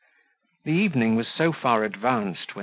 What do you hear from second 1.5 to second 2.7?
far advanced, when M.